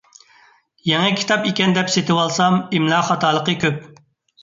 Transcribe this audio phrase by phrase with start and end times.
[0.91, 3.91] يېڭى كىتاب ئىكەن دەپ سېتىۋالسام ئىملا خاتالىقى كۆپ.